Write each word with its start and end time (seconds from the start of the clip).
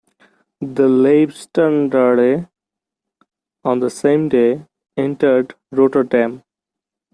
The 0.63 0.87
"Leibstandarte" 0.87 2.49
on 3.63 3.81
the 3.81 3.91
same 3.91 4.29
day, 4.29 4.65
entered 4.97 5.53
Rotterdam. 5.71 6.41